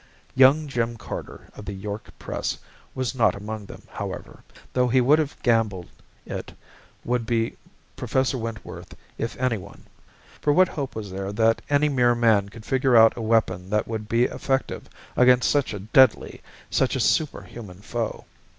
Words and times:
Young 0.33 0.67
Jim 0.67 0.97
Carter 0.97 1.49
of 1.55 1.65
The 1.65 1.73
York 1.73 2.09
Press 2.17 2.57
was 2.95 3.13
not 3.13 3.35
among 3.35 3.67
them, 3.67 3.83
however, 3.87 4.43
though 4.73 4.87
he 4.87 4.99
would 4.99 5.19
have 5.19 5.39
gambled 5.43 5.89
it 6.25 6.53
would 7.05 7.23
be 7.27 7.55
Professor 7.95 8.35
Wentworth 8.35 8.95
if 9.19 9.37
anyone. 9.37 9.83
For 10.41 10.53
what 10.53 10.69
hope 10.69 10.95
was 10.95 11.11
there 11.11 11.31
that 11.33 11.61
any 11.69 11.87
mere 11.87 12.15
man 12.15 12.49
could 12.49 12.65
figure 12.65 12.97
out 12.97 13.15
a 13.15 13.21
weapon 13.21 13.69
that 13.69 13.87
would 13.87 14.09
be 14.09 14.23
effective 14.23 14.89
against 15.15 15.51
such 15.51 15.71
a 15.71 15.77
deadly, 15.81 16.41
such 16.71 16.95
a 16.95 16.99
superhuman 16.99 17.81
foe? 17.83 18.25